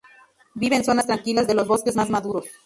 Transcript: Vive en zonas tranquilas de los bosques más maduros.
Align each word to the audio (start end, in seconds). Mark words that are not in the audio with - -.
Vive 0.55 0.75
en 0.77 0.83
zonas 0.83 1.05
tranquilas 1.05 1.45
de 1.45 1.53
los 1.53 1.67
bosques 1.67 1.95
más 1.95 2.09
maduros. 2.09 2.45